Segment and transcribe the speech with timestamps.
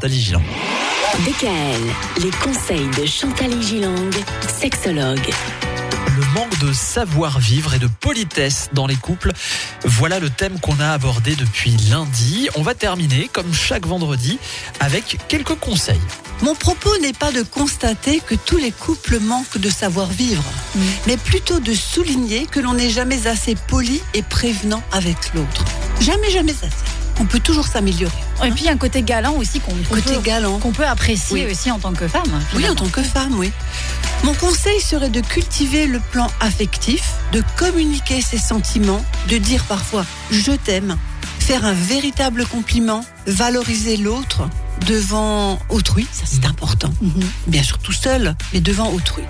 [0.00, 0.44] Nathalie Gilang.
[1.26, 4.12] DKL, les conseils de Chantal Gilang,
[4.46, 5.28] sexologue.
[6.16, 9.32] Le manque de savoir-vivre et de politesse dans les couples,
[9.84, 12.48] voilà le thème qu'on a abordé depuis lundi.
[12.54, 14.38] On va terminer, comme chaque vendredi,
[14.78, 15.98] avec quelques conseils.
[16.42, 20.44] Mon propos n'est pas de constater que tous les couples manquent de savoir-vivre,
[21.08, 25.64] mais plutôt de souligner que l'on n'est jamais assez poli et prévenant avec l'autre.
[26.00, 26.97] Jamais, jamais assez.
[27.20, 28.14] On peut toujours s'améliorer.
[28.44, 30.58] Et puis un côté galant aussi qu'on Côté peut, galant.
[30.58, 31.52] qu'on peut apprécier Oui.
[31.52, 32.22] aussi en tant que femme.
[32.54, 33.50] Oui, en tant que femme, oui.
[34.24, 37.02] Mon conseil serait de cultiver le plan affectif,
[37.32, 40.96] de communiquer ses sentiments, de dire parfois je t'aime,
[41.40, 44.48] faire un véritable compliment, valoriser l'autre
[44.86, 46.90] devant autrui, ça c'est important.
[47.00, 47.22] Mhm.
[47.48, 49.24] Bien sûr tout seul, mais devant autrui.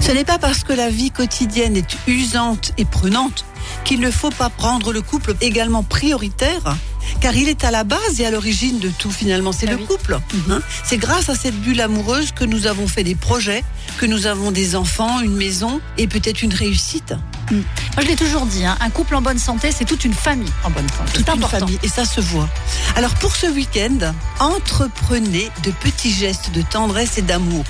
[0.00, 3.44] Ce n'est pas parce que la vie quotidienne est usante et prenante
[3.84, 6.76] qu'il ne faut pas prendre le couple également prioritaire,
[7.20, 9.76] car il est à la base et à l'origine de tout finalement, c'est Ah le
[9.78, 9.86] oui.
[9.86, 10.18] couple.
[10.50, 10.60] hein.
[10.84, 13.62] C'est grâce à cette bulle amoureuse que nous avons fait des projets,
[13.98, 17.14] que nous avons des enfants, une maison et peut-être une réussite.
[17.50, 17.62] Moi,
[18.02, 20.70] je l'ai toujours dit, hein, un couple en bonne santé, c'est toute une famille en
[20.70, 21.22] bonne santé.
[21.24, 22.48] Toute une famille, et ça se voit.
[22.94, 23.98] Alors pour ce week-end,
[24.38, 27.64] entreprenez de petits gestes de tendresse et d'amour.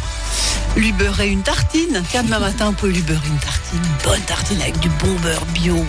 [0.77, 2.03] Lui beurrer une tartine.
[2.11, 3.81] Tiens, demain matin, vous pouvez lui beurrer une tartine.
[3.83, 5.85] Une bonne tartine avec du bon beurre bio.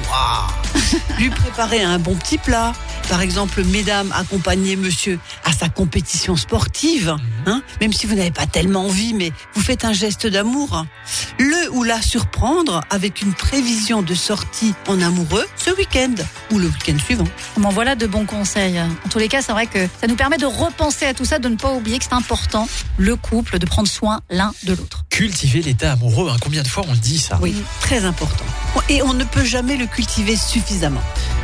[1.17, 2.73] Lui préparer un bon petit plat.
[3.09, 7.15] Par exemple, mesdames, accompagnez monsieur à sa compétition sportive.
[7.45, 10.85] Hein, même si vous n'avez pas tellement envie, mais vous faites un geste d'amour.
[11.39, 16.13] Le ou la surprendre avec une prévision de sortie en amoureux ce week-end
[16.51, 17.27] ou le week-end suivant.
[17.57, 18.79] Bon, voilà de bons conseils.
[18.79, 21.39] En tous les cas, c'est vrai que ça nous permet de repenser à tout ça,
[21.39, 25.05] de ne pas oublier que c'est important, le couple, de prendre soin l'un de l'autre.
[25.09, 26.37] Cultiver l'état amoureux, hein.
[26.41, 27.39] combien de fois on le dit ça?
[27.41, 28.45] Oui, très important.
[28.89, 31.01] Et on ne peut jamais le cultiver suffisamment.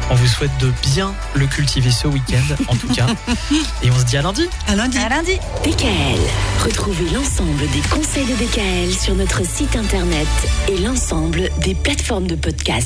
[0.10, 3.08] On vous souhaite de bien le cultiver ce week-end, en tout cas.
[3.84, 4.48] Et on se dit à lundi.
[4.68, 4.98] À lundi.
[4.98, 5.34] À lundi.
[5.64, 6.20] DKL,
[6.64, 10.28] retrouvez l'ensemble des conseils de DKL sur notre site internet
[10.70, 12.86] et l'ensemble des plateformes de podcast.